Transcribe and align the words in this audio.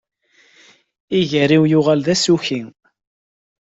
Iger-iw 1.19 1.63
yuɣal 1.71 1.99
d 2.05 2.07
asuki 2.13 2.61